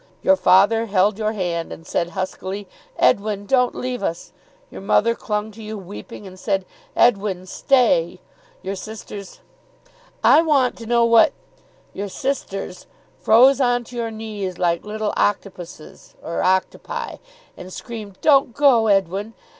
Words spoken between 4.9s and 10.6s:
clung to you weeping, and said, 'Edwin, stay!' Your sisters" "I